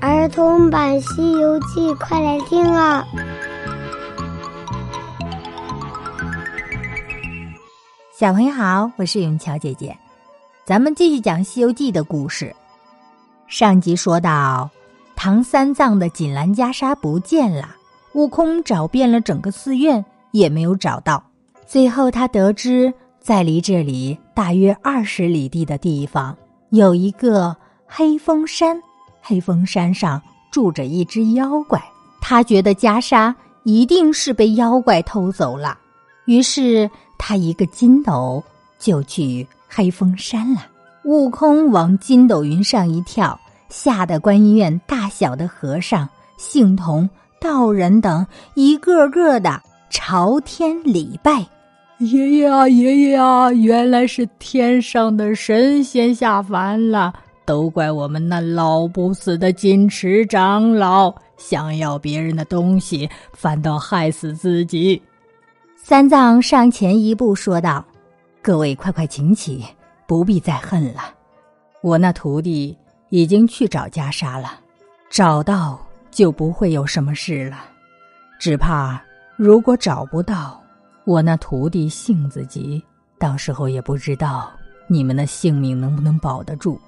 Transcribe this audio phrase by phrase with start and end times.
[0.00, 3.04] 儿童版《西游记》，快来听啊！
[8.16, 9.96] 小朋友好，我是永桥姐姐，
[10.64, 12.54] 咱们继续讲《西游记》的故事。
[13.48, 14.70] 上集说到，
[15.16, 17.74] 唐三藏的锦兰袈裟不见了，
[18.12, 21.20] 悟空找遍了整个寺院也没有找到。
[21.66, 26.36] 最后，他得知在离这里大约二十里地的地方
[26.70, 28.80] 有一个黑风山。
[29.28, 31.78] 黑风山上住着一只妖怪，
[32.18, 35.76] 他觉得袈裟一定是被妖怪偷走了，
[36.24, 38.42] 于是他一个筋斗
[38.78, 40.62] 就去黑风山了。
[41.04, 43.38] 悟空往筋斗云上一跳，
[43.68, 46.08] 吓得观音院大小的和尚、
[46.38, 47.06] 信童、
[47.38, 49.60] 道人等一个个的
[49.90, 51.44] 朝天礼拜
[52.00, 57.12] ：“爷爷啊，爷爷啊，原来是天上的神仙下凡了。”
[57.48, 65.00] 都怪我们那老不死的金池长老，想要别人的东西，反倒害死自己。
[65.74, 67.82] 三藏上前一步说道
[68.42, 69.64] ：“各位快快请起，
[70.06, 71.14] 不必再恨了。
[71.80, 72.76] 我那徒弟
[73.08, 74.60] 已经去找袈裟了，
[75.08, 77.64] 找到就不会有什么事了。
[78.38, 79.02] 只怕
[79.38, 80.62] 如果找不到，
[81.06, 82.84] 我那徒弟性子急，
[83.18, 84.50] 到时候也不知道
[84.86, 86.78] 你们的性命能不能保得住。”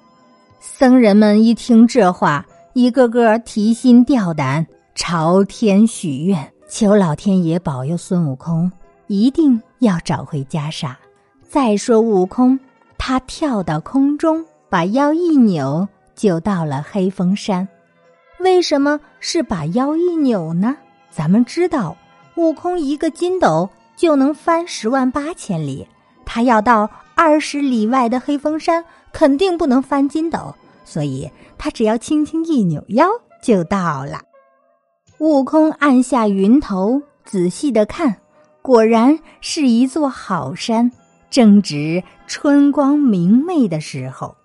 [0.63, 8.71] 僧人们一听这话，一个个提心吊胆，朝天许愿，求老天爷保佑孙悟空
[9.07, 10.93] 一定要找回袈裟。
[11.49, 12.59] 再说悟空，
[12.99, 17.67] 他跳到空中，把腰一扭，就到了黑风山。
[18.39, 20.77] 为什么是把腰一扭呢？
[21.09, 21.97] 咱们知道，
[22.35, 25.87] 悟空一个筋斗就能翻十万八千里，
[26.23, 28.85] 他要到二十里外的黑风山。
[29.11, 30.53] 肯定不能翻筋斗，
[30.85, 33.07] 所以他只要轻轻一扭腰
[33.41, 34.21] 就到了。
[35.19, 38.17] 悟空按下云头，仔细的看，
[38.61, 40.91] 果然是一座好山。
[41.29, 44.35] 正值春光明媚的时候，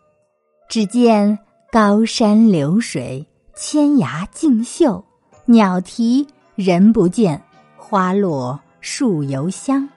[0.68, 1.36] 只见
[1.72, 3.26] 高山流水，
[3.56, 5.04] 千崖竞秀，
[5.46, 7.42] 鸟啼人不见，
[7.76, 9.88] 花落树犹香，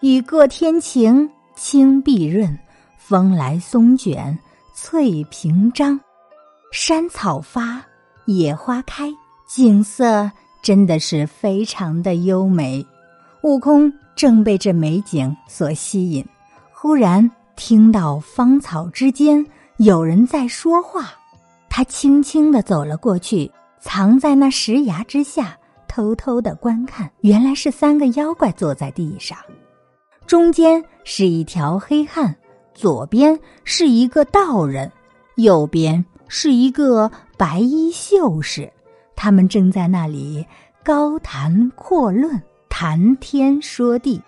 [0.00, 2.56] 雨过天晴，青碧润。
[3.10, 4.38] 风来松卷，
[4.72, 5.98] 翠屏张，
[6.70, 7.84] 山草发，
[8.26, 9.10] 野花开，
[9.48, 10.30] 景色
[10.62, 12.86] 真的是非常的优美。
[13.42, 16.24] 悟空正被这美景所吸引，
[16.72, 19.44] 忽然听到芳草之间
[19.78, 21.06] 有人在说话，
[21.68, 23.50] 他轻轻的走了过去，
[23.80, 27.10] 藏在那石崖之下，偷偷的观看。
[27.22, 29.36] 原来是三个妖怪坐在地上，
[30.28, 32.32] 中间是一条黑汉。
[32.80, 34.90] 左边是一个道人，
[35.34, 38.72] 右边是一个白衣秀士，
[39.14, 40.46] 他们正在那里
[40.82, 44.18] 高谈阔论，谈天说地。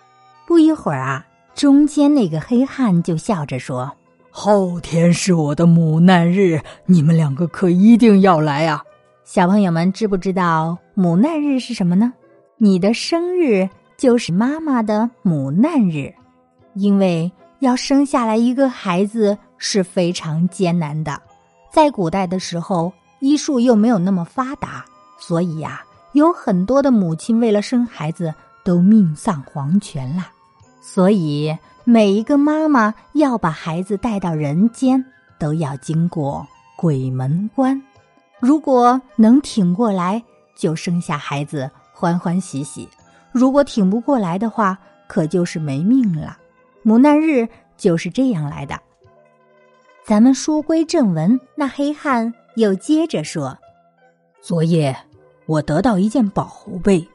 [0.45, 1.25] 不一会儿啊，
[1.55, 3.91] 中间那个黑汉就笑着说
[4.29, 8.83] ：“后天是我的母难日，你们两个可一定要来啊！”
[9.25, 12.13] 小朋友们知不知道母难日是什么呢？
[12.57, 16.13] 你的生日就是妈妈的母难日，
[16.75, 17.31] 因为。
[17.63, 21.17] 要生下来一个孩子是非常艰难的，
[21.71, 24.83] 在古代的时候，医术又没有那么发达，
[25.17, 25.81] 所以呀，
[26.11, 28.33] 有很多的母亲为了生孩子
[28.65, 30.27] 都命丧黄泉了。
[30.81, 35.01] 所以每一个妈妈要把孩子带到人间，
[35.39, 37.81] 都要经过鬼门关。
[38.41, 40.21] 如果能挺过来，
[40.53, 42.85] 就生下孩子欢欢喜喜；
[43.31, 46.39] 如果挺不过来的话，可就是没命了。
[46.83, 48.79] 母难日就是这样来的。
[50.05, 53.57] 咱们书归正文，那黑汉又接着说
[54.41, 54.95] ：“昨夜
[55.45, 57.07] 我得到一件宝贝，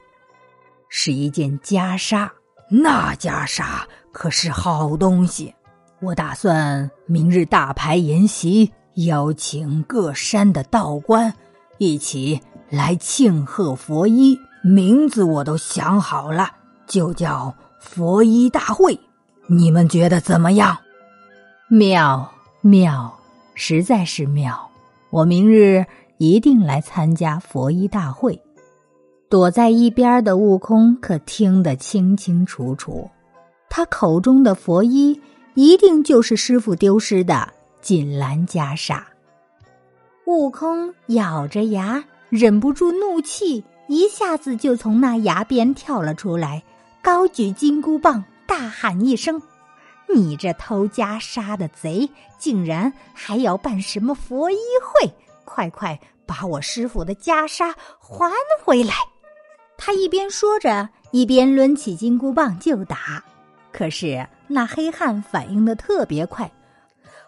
[0.89, 2.29] 是一件袈裟。
[2.71, 5.55] 那袈裟可是好东西。
[6.01, 11.33] 我打算明日大排筵席，邀请各山的道观
[11.77, 12.41] 一起
[12.71, 14.39] 来庆贺佛衣。
[14.63, 16.51] 名字我都想好了，
[16.87, 18.99] 就叫佛衣大会。”
[19.51, 20.77] 你们觉得怎么样？
[21.69, 22.31] 妙
[22.61, 23.19] 妙，
[23.55, 24.69] 实在是妙！
[25.09, 25.83] 我明日
[26.19, 28.39] 一定来参加佛衣大会。
[29.31, 33.09] 躲在一边的悟空可听得清清楚楚，
[33.71, 35.19] 他口中的佛衣
[35.55, 37.49] 一定就是师傅丢失的
[37.81, 39.01] 锦兰袈裟。
[40.27, 46.63] 悟空咬着牙，忍不住怒气，一下子就从那崖边跳了出来，
[47.01, 48.23] 高举金箍棒。
[48.49, 49.41] 大喊一声
[50.13, 52.09] ：“你这偷袈裟的贼，
[52.39, 55.13] 竟然还要办什么佛衣会？
[55.45, 58.33] 快快把我师傅的袈裟还
[58.65, 58.95] 回来！”
[59.77, 63.23] 他一边说着，一边抡起金箍棒就打。
[63.71, 66.51] 可是那黑汉反应的特别快，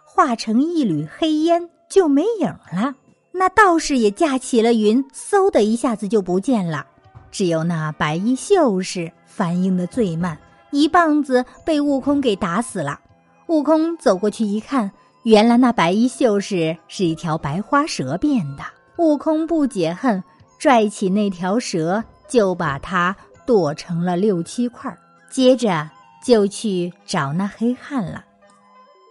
[0.03, 2.95] 化成一缕黑烟就没影了。
[3.31, 6.87] 那道士也架起了云，嗖的一下子就不见了。
[7.31, 10.37] 只有那白衣秀士反应的最慢，
[10.71, 13.01] 一棒子被悟空给打死了。
[13.47, 14.91] 悟空走过去一看，
[15.25, 18.63] 原来那白衣秀士是一条白花蛇变的。
[18.97, 20.23] 悟空不解恨，
[20.59, 22.03] 拽起那条蛇。
[22.31, 24.97] 就把它剁成了六七块，
[25.29, 25.91] 接着
[26.25, 28.25] 就去找那黑汉了。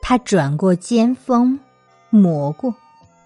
[0.01, 1.59] 他转过尖峰，
[2.09, 2.73] 抹过，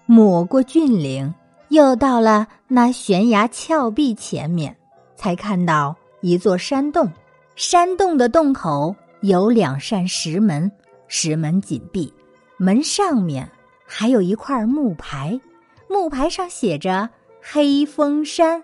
[0.06, 1.32] 抹过峻岭，
[1.68, 4.76] 又到了那悬崖峭壁前面，
[5.14, 7.08] 才看到一座山洞。
[7.56, 10.70] 山洞的洞口有两扇石门，
[11.06, 12.12] 石门紧闭，
[12.56, 13.48] 门上面
[13.86, 15.40] 还有一块木牌，
[15.88, 17.08] 木牌上写着
[17.40, 18.62] “黑风山”。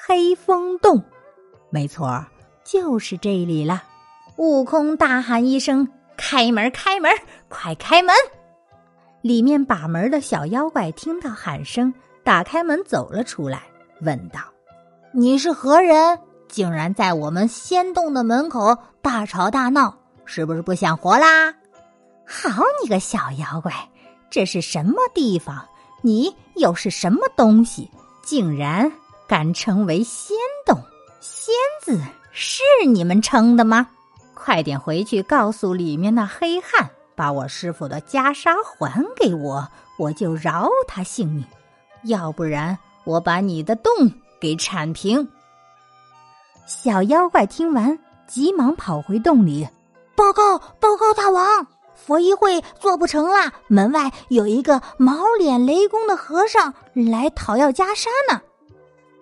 [0.00, 1.02] 黑风洞，
[1.70, 2.24] 没错，
[2.62, 3.82] 就是这里了。
[4.36, 6.70] 悟空大喊一声：“开门！
[6.70, 7.10] 开门！
[7.48, 8.14] 快开门！”
[9.20, 11.92] 里面把门的小妖怪听到喊声，
[12.22, 13.62] 打开门走了出来，
[14.02, 14.38] 问道
[15.10, 16.16] ：“你是何人？
[16.48, 21.54] 竟然在我们仙洞的门口大吵大闹，是不是不想活啦
[22.26, 23.72] ？”“好你个小妖怪，
[24.30, 25.64] 这是什么地方？
[26.02, 27.90] 你又是什么东西？
[28.22, 28.90] 竟然……”
[29.28, 30.34] 敢称为仙
[30.64, 30.80] 洞，
[31.20, 32.00] 仙字
[32.32, 33.86] 是你们称的吗？
[34.32, 39.68] 快点回去告诉里面那黑汉，把我师傅的袈裟还给我，
[39.98, 41.44] 我就饶他性命；
[42.04, 43.92] 要不然，我把你的洞
[44.40, 45.28] 给铲平。
[46.68, 49.66] 小妖怪听完，急忙跑回洞里，
[50.14, 58.38] 报告报告大王，佛衣会做不成了，门外有一个毛脸雷公的和尚来讨要袈裟呢。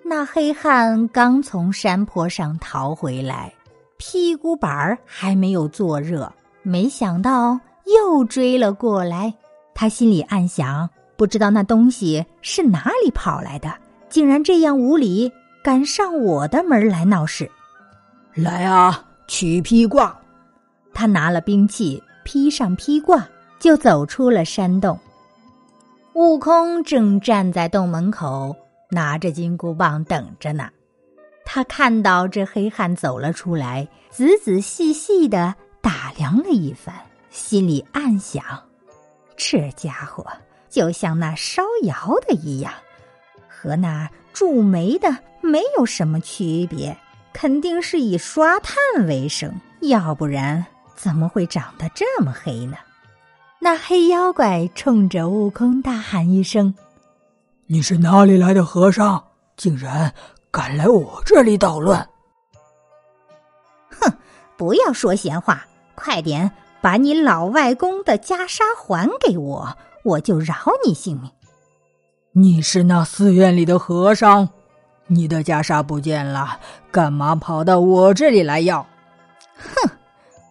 [0.02, 3.54] 那黑汉刚从山坡上逃回来，
[3.96, 6.28] 屁股板儿还没有坐热，
[6.62, 9.32] 没想到又追了过来。
[9.72, 13.72] 他心里暗想：不知道那东西是哪里跑来的，
[14.08, 15.30] 竟然这样无礼，
[15.66, 17.50] 敢上我的门来闹事。
[18.34, 20.16] 来啊，取披挂！
[20.94, 23.26] 他拿了兵器，披上披挂，
[23.58, 24.96] 就走出了山洞。
[26.12, 28.54] 悟空正站在洞门口。
[28.88, 30.70] 拿着金箍棒等着呢，
[31.44, 36.94] 他看到这黑汉走了出来，仔仔细细的打量了一番，
[37.28, 38.44] 心里暗想：
[39.36, 40.24] 这家伙
[40.70, 42.72] 就像那烧窑的一样，
[43.48, 45.08] 和那铸煤的
[45.40, 46.94] 没有什么区别，
[47.32, 49.50] 肯定是以刷炭为生，
[49.80, 50.62] 要不然
[50.94, 52.76] 怎么会长得这么黑呢？
[53.58, 56.74] 那黑妖怪冲着悟空大喊一声。
[57.64, 59.24] 你是哪里来的和尚？
[59.56, 60.12] 竟然
[60.50, 62.06] 敢来我这里捣乱！
[63.98, 64.12] 哼，
[64.58, 69.74] 不要说闲话，快点把你老外公的袈裟还给我，
[70.04, 70.54] 我就饶
[70.84, 71.32] 你性命。
[72.38, 74.46] 你是那寺院里的和尚，
[75.06, 76.60] 你的袈裟不见了，
[76.90, 78.86] 干嘛跑到我这里来要？
[79.56, 79.90] 哼，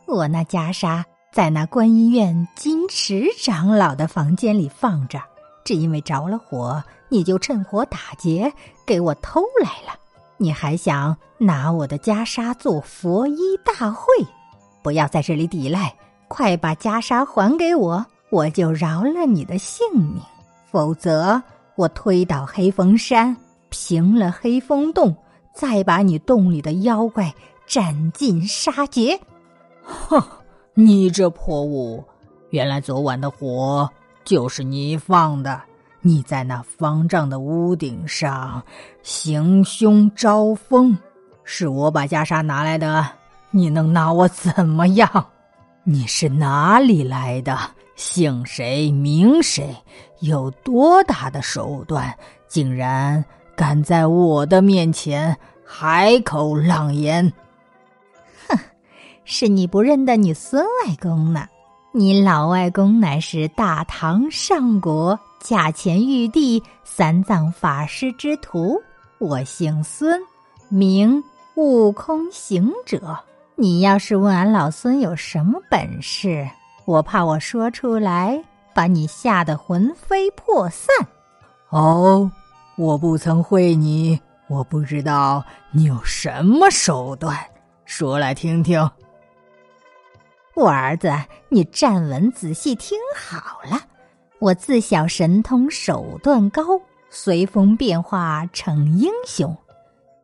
[0.08, 5.22] 我那袈裟在那观音院金池长老的房间里放着。
[5.64, 8.52] 只因为着了火，你就趁火打劫，
[8.84, 9.94] 给我偷来了。
[10.38, 14.08] 你还想拿我的袈裟做佛衣大会？
[14.82, 15.96] 不要在这里抵赖，
[16.28, 20.20] 快把袈裟还给我，我就饶了你的性命。
[20.72, 21.40] 否则，
[21.76, 23.36] 我推倒黑风山，
[23.70, 25.16] 平了黑风洞，
[25.54, 27.34] 再把你洞里的妖怪
[27.68, 29.20] 斩尽杀绝。
[29.84, 30.22] 哼，
[30.74, 32.04] 你这破物！
[32.52, 33.90] 原来昨晚的火。
[34.24, 35.62] 就是你放的！
[36.02, 38.64] 你在那方丈的屋顶上
[39.04, 40.98] 行凶招风，
[41.44, 43.08] 是我把袈裟拿来的，
[43.52, 45.08] 你能拿我怎么样？
[45.84, 47.56] 你是哪里来的？
[47.96, 49.76] 姓谁名谁？
[50.26, 52.14] 有多大的手段？
[52.48, 53.24] 竟然
[53.56, 57.32] 敢在我的面前海口浪言！
[58.48, 58.58] 哼，
[59.24, 61.48] 是你不认得你孙外公呢。
[61.92, 68.82] 你老外公乃是大唐上国驾前玉帝三藏法师之徒，
[69.18, 70.22] 我姓孙，
[70.68, 71.24] 名
[71.56, 73.18] 悟空行者。
[73.56, 76.46] 你要是问俺老孙有什么本事，
[76.84, 78.44] 我怕我说出来
[78.76, 80.94] 把你吓得魂飞魄散。
[81.70, 82.30] 哦，
[82.78, 87.40] 我不曾会你，我不知道你有什么手段，
[87.86, 88.92] 说来听听。
[90.56, 91.12] 我儿子，
[91.50, 93.82] 你站稳，仔细听好了。
[94.40, 96.62] 我自小神通手段高，
[97.10, 99.56] 随风变化成英雄，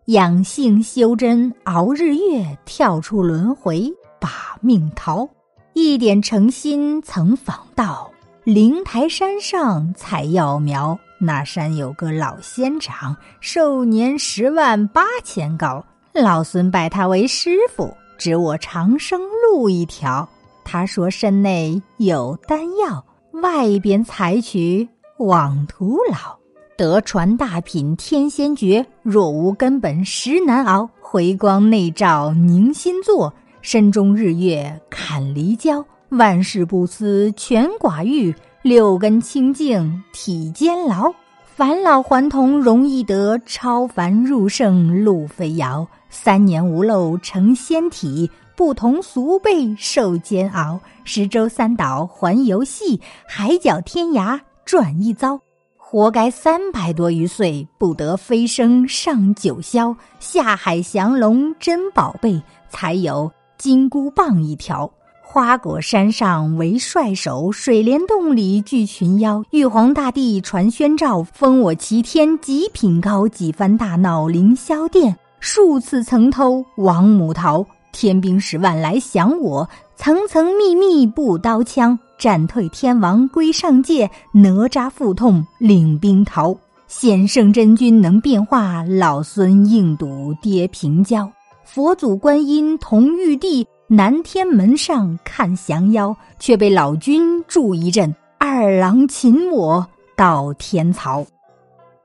[0.07, 3.89] 养性修真熬日月，跳出轮回
[4.19, 5.29] 把命逃。
[5.73, 8.10] 一点诚心曾访道，
[8.43, 10.97] 灵台山上采药苗。
[11.19, 15.85] 那山有个老仙长，寿年十万八千高。
[16.11, 20.27] 老孙拜他为师傅，指我长生路一条。
[20.63, 23.05] 他说身内有丹药，
[23.43, 26.35] 外边采取枉徒劳。
[26.75, 30.89] 得传大品天仙诀，若无根本实难熬。
[30.99, 33.31] 回光内照凝心坐。
[33.61, 41.09] 身中日月看离焦，万事不思全寡欲，六根清净体坚牢。
[41.45, 45.87] 返老还童容易得，超凡入圣路飞遥。
[46.09, 50.77] 三年无漏成仙体，不同俗辈受煎熬。
[51.05, 55.39] 十洲三岛环游戏，海角天涯转一遭。
[55.77, 59.95] 活该三百多余岁不得飞升上九霄。
[60.19, 63.31] 下海降龙真宝贝，才有。
[63.57, 64.91] 金箍棒一条，
[65.33, 69.41] 花果山上为帅首，水帘洞里聚群妖。
[69.51, 73.25] 玉皇大帝传宣诏，封我齐天极品高。
[73.29, 77.65] 几番大闹凌霄殿，数次曾偷王母桃。
[77.93, 81.97] 天兵十万来降我，层层密密布刀枪。
[82.19, 86.53] 战退天王归上界，哪吒腹痛领兵逃。
[86.89, 91.31] 显圣真君能变化，老孙硬赌跌平交。
[91.63, 98.15] 佛祖观音同玉帝，南天门上看降妖，却被老君助一阵。
[98.37, 101.25] 二郎擒我到天曹，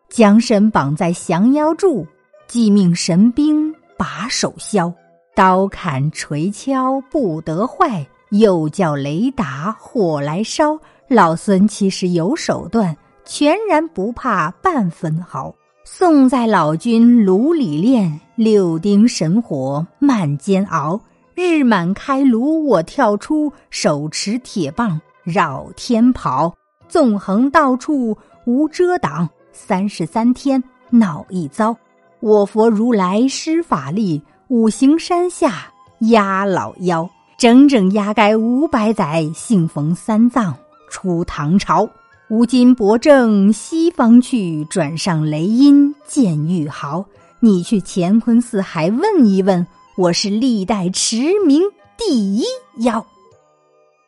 [0.08, 2.04] 将身绑在降妖柱，
[2.48, 4.92] 即命神兵把手削。
[5.32, 10.76] 刀砍锤敲不得坏，又叫雷打火来烧。
[11.06, 15.54] 老孙其实有手段，全然不怕半分毫。
[15.84, 21.00] 送在老君炉里炼，六丁神火慢煎熬。
[21.36, 26.54] 日满开炉我跳出，手持铁棒绕天跑，
[26.88, 28.16] 纵横到处
[28.46, 29.28] 无遮挡。
[29.52, 31.76] 三十三天闹一遭，
[32.20, 35.66] 我佛如来施法力，五行山下
[36.08, 39.30] 压老妖，整整压该五百载。
[39.34, 40.56] 幸逢三藏
[40.88, 41.86] 出唐朝。
[42.30, 47.04] 吾今博正西方去，转上雷音见玉毫。
[47.40, 49.66] 你去乾坤四海问一问，
[49.96, 51.62] 我是历代驰名
[51.96, 52.44] 第一
[52.80, 53.04] 妖。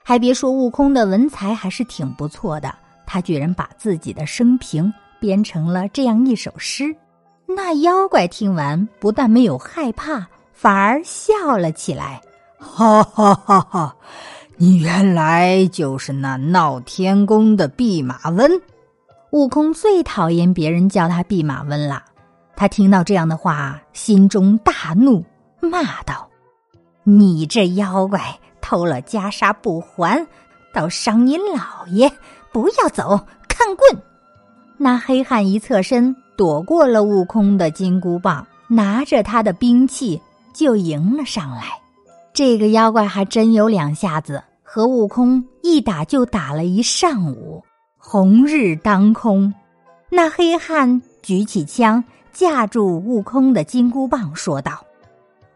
[0.04, 2.74] 还别说，悟空的文才还是挺不错的，
[3.06, 6.94] 他居然把自己的生平编成了这样一首诗。
[7.46, 12.20] 那妖怪听完，不但没有害怕，反而笑了起来，
[12.58, 13.96] 哈哈哈哈！
[14.58, 18.60] 你原来就是那闹天宫的弼马温，
[19.30, 22.04] 悟空最讨厌别人叫他弼马温了。
[22.56, 25.24] 他听到这样的话，心中大怒，
[25.60, 26.28] 骂道
[27.04, 30.26] ：“你这妖怪，偷了袈裟不还，
[30.72, 32.10] 倒伤你老爷！
[32.52, 34.02] 不要走，看棍！”
[34.76, 40.20] 那黑汉一侧身，躲过了悟空的金箍棒，拿着他的兵器
[40.52, 41.64] 就迎了上来。
[42.32, 44.42] 这个妖怪还真有两下子。
[44.70, 47.64] 和悟空一打就打了一上午，
[47.96, 49.54] 红日当空，
[50.10, 54.84] 那黑汉举起枪架住悟空的金箍棒，说道：“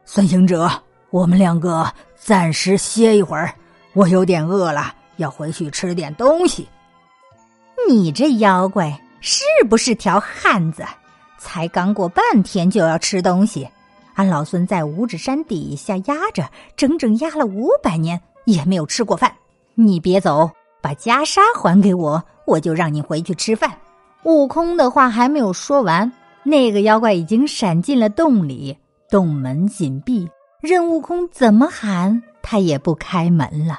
[0.05, 0.71] 孙行者，
[1.11, 3.55] 我们两个暂时歇一会儿，
[3.93, 6.69] 我有点饿了，要回去吃点东西。”
[7.89, 10.85] 你这妖怪是不是条汉子？
[11.39, 13.69] 才刚过半天就要吃东西？
[14.15, 18.21] 俺老孙在五指山底下压着，整整压了五百年。
[18.45, 19.33] 也没有吃过饭，
[19.77, 23.73] 你别走，把袈裟还给我，我就让你回去吃饭。
[24.25, 28.77] 悟空的话还没有说完，那个妖怪已经闪进了洞里，
[29.13, 30.27] 洞门紧闭，
[30.63, 33.79] 任悟空怎么喊，他也不开门了。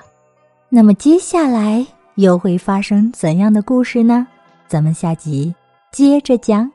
[0.69, 1.83] 那么接下来
[2.17, 4.27] 又会发生怎样的故事呢？
[4.67, 5.55] 咱们下集
[5.91, 6.71] 接着讲。